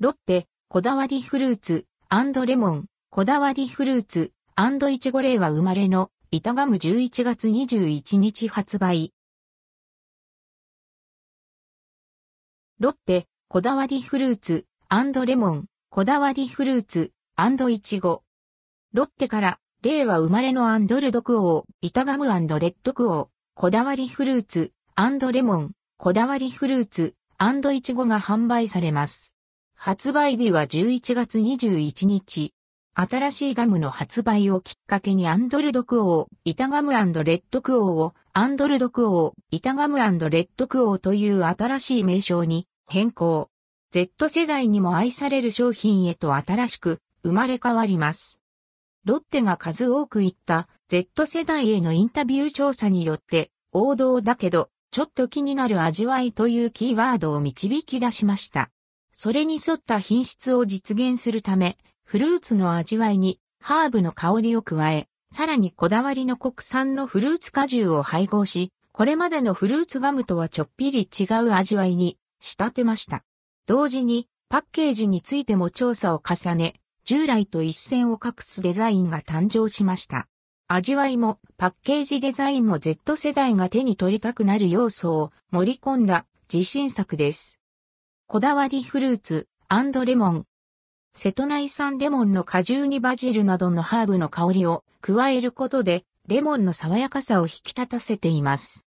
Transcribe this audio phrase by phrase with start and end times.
[0.00, 1.84] ロッテ、こだわりフルーツ、
[2.46, 4.32] レモン、こだわりフルーツ、
[4.92, 9.12] いちご令和生まれの、板ガム11月21日発売。
[12.78, 14.66] ロッテ、こだわりフルーツ、
[15.26, 17.10] レモン、こだわりフルーツ、
[17.68, 18.22] いちご。
[18.92, 24.72] ロッテから、令和生まれのアンドルドクオー、板ガムレッドクオー、こだわりフルーツ、
[25.32, 27.16] レモン、こだわりフルーツ、
[27.74, 29.34] いちごが販売されます。
[29.80, 32.52] 発売日は11月21日。
[32.94, 43.50] 新しいガムの発売をきっかけにアンドルドクオー、板ガムレッドクオーをアンドルドクオー、板ガムレッドクオーという新しい名称に変更。
[43.92, 48.40] Z 世代にも愛される商品へと新しく生まれ変わります。
[49.04, 58.72] ロッテが数多く言った Z 世代へのインタビュー調査によって王道だけどちょっと気になる味わいというキーワードを導き出しました。
[59.20, 73.24] それに沿った品質を実現するため、フルーツの味わいにハーブの香りを加え、さらにこだわりの国産のフルーツ果汁を配合し、これまでのフルーツガムとはちょっぴり違う味わいに仕立てました。
[73.66, 80.28] 同時にパッケージについても調査を重ね、従来と一線を画すデザインが誕生しました。
[80.68, 87.58] 味わいもパッケージデザインも Z 世代が手に取りたくなる要素を盛り込んだ自信作です。
[88.30, 89.48] こだわりフルーツ
[90.04, 90.44] レモン。
[91.14, 98.86] 瀬戸内産レモンの果汁にバジルなどのハーブの香りを加えることで、レモンの爽やかさを引き立たせています。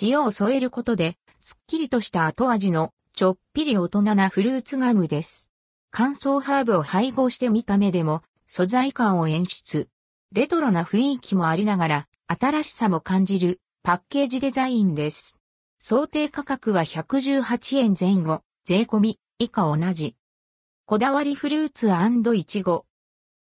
[0.00, 5.50] 塩を添えることで、すっきりとした後味のちょっぴり大人なフルーツガムです。
[5.90, 9.90] 乾燥ハーブを配合して見た目でも素材感を演出。
[10.32, 15.36] レトロな雰囲気もありながら新しさも感じるパッケージデザインです。
[15.78, 18.40] 想定価格は118円前後。
[18.68, 20.14] 税込み、以下同じ。
[20.84, 21.88] こだわりフルーツ
[22.34, 22.84] いちご。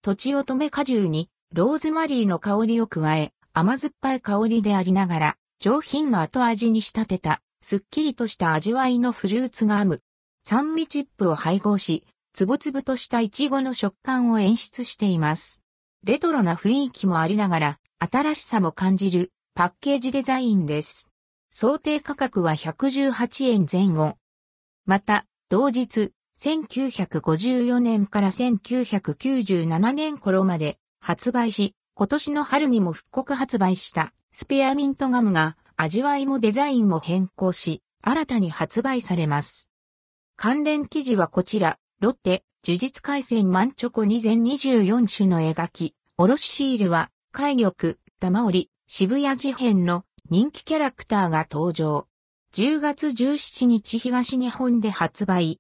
[0.02, 10.02] とちおとめ果汁にローズマリーの香りを加え、甘酸っぱい香りでありながら、上品の後味に仕立てた、すっきりとした味わいのフルーツガム。
[10.44, 15.64] 酸味チップを配合し、つぶつぶとしたいちごの食感を演出しています。
[16.04, 21.08] レトロな雰囲気もありながら、新しさも感じるパッケージデザインです。
[21.52, 24.18] 想定価格は118円前後。
[24.86, 39.70] また、同日、1954年から1997年頃まで発売し、今年の春にも復刻発売したスペアミントガムが味わいもデザインも変更し、新たに発売されます。
[40.36, 47.74] 関連記事はこちら、ロッテ、呪術回戦マンチョコ2全24種の描き、おろしシールは、海玉、
[48.20, 52.08] 玉織、渋谷事変の人気キャラクターが登場。
[52.56, 55.54] 10月17日東日本で発売。